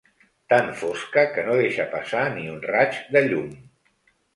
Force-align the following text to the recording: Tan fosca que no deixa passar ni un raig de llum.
Tan 0.53 0.71
fosca 0.79 1.27
que 1.37 1.45
no 1.49 1.59
deixa 1.61 1.87
passar 1.95 2.27
ni 2.41 2.49
un 2.57 2.61
raig 2.75 3.01
de 3.17 3.27
llum. 3.31 3.59